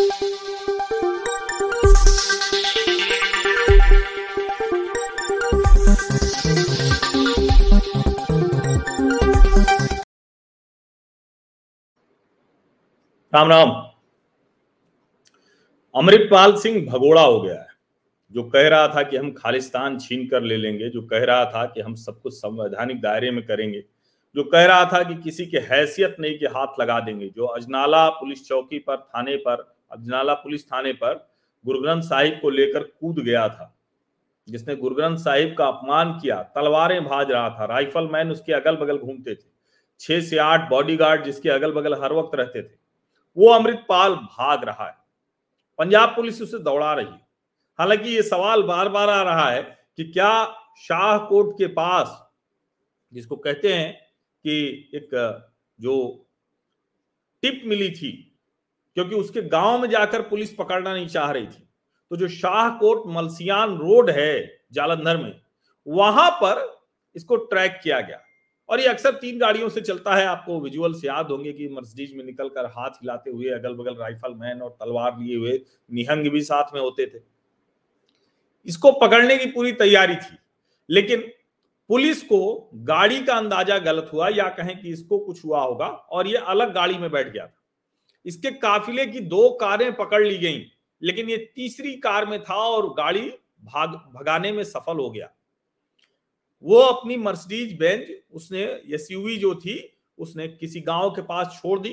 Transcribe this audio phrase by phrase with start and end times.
[0.00, 0.10] राम
[13.48, 13.70] राम।
[15.94, 17.66] अमृतपाल सिंह भगोड़ा हो गया है,
[18.32, 21.64] जो कह रहा था कि हम खालिस्तान छीन कर ले लेंगे, जो कह रहा था
[21.66, 23.84] कि हम सब कुछ संवैधानिक दायरे में करेंगे,
[24.34, 28.08] जो कह रहा था कि किसी के हैसियत नहीं के हाथ लगा देंगे, जो अजनाला
[28.10, 31.26] पुलिस चौकी पर, थाने पर अजनाला पुलिस थाने पर
[31.64, 33.74] गुरु ग्रंथ साहिब को लेकर कूद गया था,
[34.48, 38.76] जिसने गुरु ग्रंथ साहिब का अपमान किया। तलवारें भाज रहा था। राइफल मैन उसके अगल
[38.76, 39.46] बगल घूमते थे।
[40.00, 42.76] छह से आठ बॉडीगार्ड जिसके अगल बगल हर वक्त रहते थे।
[43.36, 44.96] वो अमृतपाल भाग रहा है।
[45.78, 47.26] पंजाब पुलिस उसे दौड़ा रही है।
[47.78, 49.62] हालाँकि ये सवाल बार बार आ रहा है
[49.96, 50.46] कि क्या
[50.78, 52.30] शाहकोट के पास,
[53.12, 53.92] जिसको कहते हैं
[54.44, 55.10] कि एक,
[55.78, 56.26] जो
[57.42, 58.27] टिप मिली थी
[58.98, 61.62] क्योंकि उसके गाँव में जाकर पुलिस पकड़ना नहीं चाह रही थी।
[62.10, 65.34] तो जो शाहकोट मलसियान रोड है जालंधर में,
[65.86, 66.62] वहाँ पर
[67.16, 68.20] इसको ट्रैक किया गया।
[68.68, 72.24] और ये अक्सर तीन गाड़ियों से चलता है। आपको विजुअल्स याद होंगे कि मर्सिडीज में
[72.24, 76.74] निकलकर हाथ हिलाते हुए अगल बगल राइफल मैन और तलवार लिए हुए निहंग भी साथ
[76.74, 77.20] में होते थे।
[78.66, 80.36] इसको पकड़ने की पूरी तैयारी थी,
[80.88, 81.22] लेकिन
[81.90, 86.26] पुलिस को गाड़ी का अंदाज़ा गलत हुआ या कहें कि इसको कुछ हुआ होगा और
[86.26, 87.54] ये अलग गाड़ी में बैठ गया था।
[88.24, 90.64] इसके काफिले की दो कारें पकड़ ली गई,
[91.02, 93.28] लेकिन ये तीसरी कार में था और गाड़ी
[93.62, 95.30] भाग, भगाने में सफल हो गया।
[96.64, 98.62] वो अपनी मर्सिडीज बेंज, उसने
[98.94, 101.90] एसयूवी जो थी, उसने किसी गाँव के पास छोड़ दी।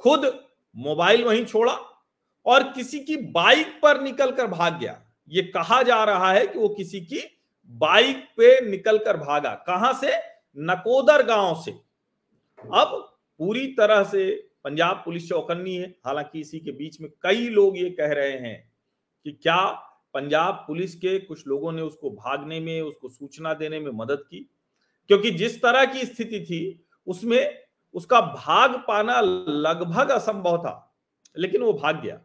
[0.00, 0.44] खुद
[0.76, 1.72] मोबाइल वहीं छोड़ा
[2.46, 6.68] और किसी की बाइक पर निकलकर भाग गया। ये कहा जा रहा है कि वो
[6.68, 7.22] किसी की
[7.68, 10.12] बाइक पे निकलकर भागा। कहाँ से?
[10.56, 11.70] नकोदर गाँव से।
[12.74, 17.78] अब पूरी तरह से पंजाब पुलिस चौकन्नी है। हालाँकि इसी के बीच में कई लोग
[17.78, 18.72] ये कह रहे हैं
[19.24, 19.70] कि क्या
[20.14, 24.50] पंजाब पुलिस के कुछ लोगों ने उसको भागने में, उसको सूचना देने में मदद की?
[25.08, 27.58] क्योंकि जिस तरह की स्थिति थी, उसमें
[27.94, 30.96] उसका भाग पाना लगभग असंभव था,
[31.36, 32.20] लेकिन वो भाग गया।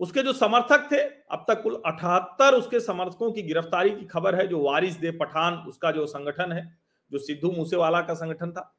[0.00, 4.46] उसके जो समर्थक थे, अब तक कुल अठहत्तर उसके समर्थकों की गिरफ्तारी की खबर है,
[4.46, 6.78] जो वारिस दे पठान, उसका जो संगठन है,
[7.12, 8.76] जो सिद्धू मूसेवाला का संगठन था।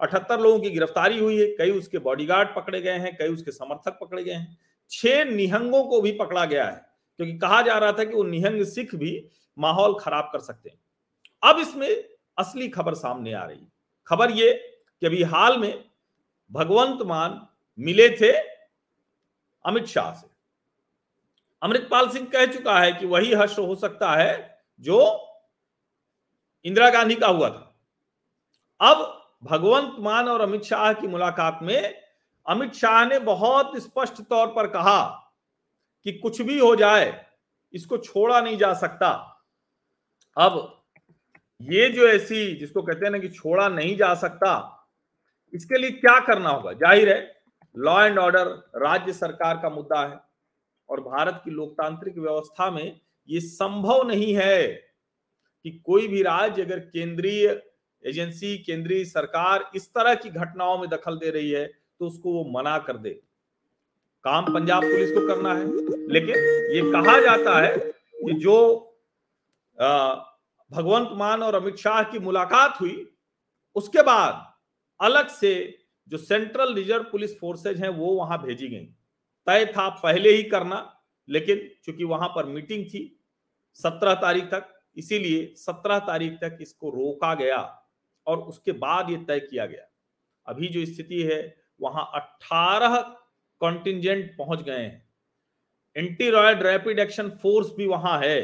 [0.00, 3.98] अठहत्तर लोगों की गिरफ्तारी हुई है, कई उसके बॉडीगार्ड पकड़े गए हैं, कई उसके समर्थक
[4.00, 4.58] पकड़े गए हैं।
[4.90, 6.86] छह निहंगों को भी पकड़ा गया है,
[7.18, 9.12] क्योंकि कहा जा रहा था कि वो निहंग सिख भी
[9.58, 10.78] माहौल खराब कर सकते हैं।
[11.42, 11.88] अब इसमें
[12.38, 13.66] असली खबर सामने आ रही है।
[14.06, 14.52] खबर ये
[15.02, 15.84] कि अभी हाल में
[16.50, 17.40] भगवंत मान
[17.78, 18.32] मिले थे
[19.64, 20.28] अमित शाह से।
[21.62, 24.98] अमृतपाल सिंह कह चुका है कि वही हर्ष हो सकता है जो
[26.64, 27.74] इंदिरा गांधी का हुआ था।
[28.80, 31.94] अब भगवंत मान और अमित शाह की मुलाकात में
[32.46, 35.02] अमित शाह ने बहुत स्पष्ट तौर पर कहा
[36.06, 37.26] कि कुछ भी हो जाए,
[37.74, 39.08] इसको छोड़ा नहीं जा सकता।
[40.36, 40.82] अब
[41.60, 44.76] ये जो ऐसी, जिसको कहते हैं ना कि छोड़ा नहीं जा सकता,
[45.52, 46.72] इसके लिए क्या करना होगा?
[46.72, 47.42] ज़ाहिर है
[47.74, 48.46] लॉ एंड ऑर्डर
[48.76, 50.20] राज्य सरकार का मुद्दा है
[50.88, 56.78] और भारत की लोकतांत्रिक व्यवस्था में ये संभव नहीं है कि कोई भी राज्य अगर
[56.78, 57.48] केंद्रीय
[58.04, 62.44] एजेंसी, केंद्रीय सरकार इस तरह की घटनाओं में दखल दे रही है तो उसको वो
[62.52, 63.10] मना कर दे।
[64.24, 65.64] काम पंजाब पुलिस को करना है,
[66.08, 66.36] लेकिन
[66.74, 68.56] ये कहा जाता है कि जो
[70.70, 73.06] भगवंत मान और अमित शाह की मुलाकात हुई,
[73.76, 74.46] उसके बाद
[75.00, 75.52] अलग से
[76.08, 78.84] जो सेंट्रल रिज़र्व पुलिस फोर्सेज हैं, वो वहाँ भेजी गई।
[79.46, 80.78] तय था पहले ही करना,
[81.28, 83.02] लेकिन चूँकि वहाँ पर मीटिंग थी,
[83.78, 84.66] सत्रह तारीख तक,
[84.96, 87.58] इसीलिए सत्रह तारीख तक इसको रोका गया।
[88.30, 89.86] और उसके बाद ये तय किया गया।
[90.46, 92.96] अभी जो स्थिति है, वहाँ अठारह
[93.60, 95.08] कॉन्टिजेंट पहुँच गए हैं।
[95.96, 98.38] Anti riot rapid action force भी वहाँ है।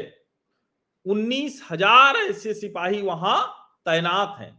[1.05, 3.39] उन्नीस हज़ार ऐसे सिपाही वहाँ
[3.85, 4.51] तैनात हैं।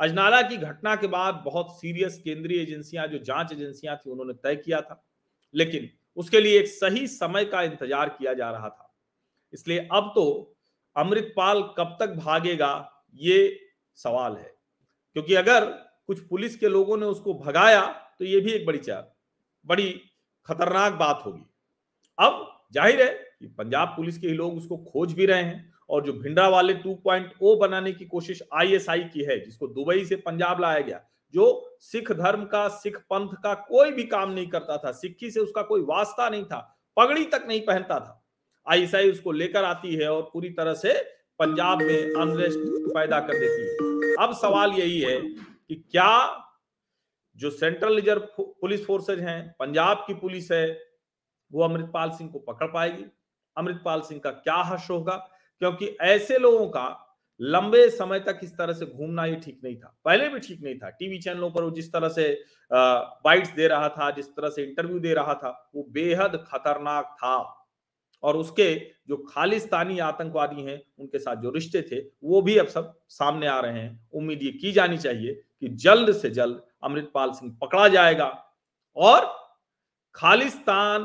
[0.00, 4.56] अजनाला की घटना के बाद बहुत सीरियस केंद्रीय एजेंसियाँ, जो जाँच एजेंसियाँ थी, उन्होंने तय
[4.56, 5.02] किया था।
[5.54, 8.86] लेकिन उसके लिए एक सही समय का इंतज़ार किया जा रहा था।
[9.52, 10.24] इसलिए अब तो
[10.96, 12.72] अमृतपाल कब तक भागेगा,
[13.14, 13.60] ये
[13.98, 14.52] सवाल है।
[15.16, 15.64] क्योंकि अगर
[16.06, 17.80] कुछ पुलिस के लोगों ने उसको भगाया
[18.18, 19.10] तो ये भी एक बड़ी चार
[19.66, 19.90] बड़ी
[20.48, 21.44] खतरनाक बात होगी।
[22.18, 26.04] अब ज़ाहिर है कि पंजाब पुलिस के ही लोग उसको खोज भी रहे हैं और
[26.06, 30.80] जो भिंडरा वाले 2.0 बनाने की कोशिश आईएसआई की है, जिसको दुबई से पंजाब लाया
[30.80, 31.00] गया,
[31.34, 35.40] जो सिख धर्म का, सिख पंथ का कोई भी काम नहीं करता था सिक्खी से
[35.40, 36.58] उसका कोई वास्ता नहीं था,
[36.96, 38.22] पगड़ी तक नहीं पहनता था।
[38.66, 40.92] आईएसआई उसको लेकर आती है और पूरी तरह से
[41.40, 42.58] पंजाब में अनरेस्ट
[42.94, 46.46] पैदा कर देती है। अब सवाल यही है कि क्या
[47.38, 50.80] जो सेंट्रल रिज़र्व पुलिस फोर्सेज हैं, पंजाब की पुलिस है,
[51.52, 53.04] वो अमृतपाल सिंह को पकड़ पाएगी?
[53.56, 55.14] अमृतपाल सिंह का क्या हर्ष होगा?
[55.58, 57.06] क्योंकि ऐसे लोगों का
[57.40, 60.78] लंबे समय तक इस तरह से घूमना ही ठीक नहीं था। पहले भी ठीक नहीं
[60.78, 64.64] था। टीवी चैनलों पर वो जिस तरह से बाइट्स दे रहा था, जिस तरह से
[64.64, 67.59] इंटरव्यू दे रहा था, वो बेहद खतरनाक था।
[68.22, 68.74] और उसके
[69.08, 73.58] जो खालिस्तानी आतंकवादी हैं, उनके साथ जो रिश्ते थे, वो भी अब सब सामने आ
[73.60, 78.26] रहे हैं। उम्मीद ये की जानी चाहिए कि जल्द से जल्द अमृतपाल सिंह पकड़ा जाएगा
[78.96, 79.26] और
[80.14, 81.04] खालिस्तान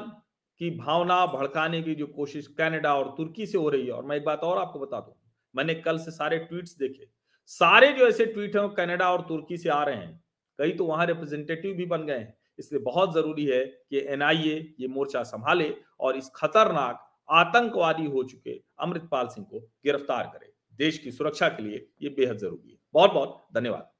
[0.62, 4.18] की भावना भड़काने की जो कोशिश कनाडा और तुर्की से हो रही है, और मैं
[4.18, 5.14] एक बात और आपको बता दूँ,
[5.56, 7.08] मैंने कल से सारे ट्वीट्स देखे,
[7.46, 10.24] सारे जो ऐसे ट्वीट हैं कनाडा और तुर्की से आ रहे हैं।
[10.60, 14.88] कई तो वहाँ रिप्रेजेंटेटिव भी बन गए हैं। इसलिए बहुत ज़रूरी है कि एनआईए ये
[14.88, 21.12] मोर्चा संभाले और इस खतरनाक आतंकवादी हो चुके अमृतपाल सिंह को गिरफ़्तार करे। देश की
[21.12, 23.92] सुरक्षा के लिए ये बेहद ज़रूरी है। बहुत बहुत धन्यवाद।